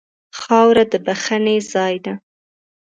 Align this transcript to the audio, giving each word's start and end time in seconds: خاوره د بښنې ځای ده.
خاوره 0.39 0.83
د 0.91 0.93
بښنې 1.05 1.57
ځای 1.71 1.95
ده. 2.05 2.13